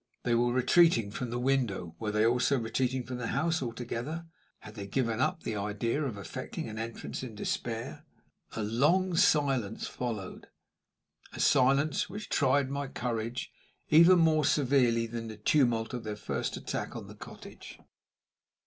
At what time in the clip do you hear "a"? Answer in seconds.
8.53-8.63, 11.33-11.39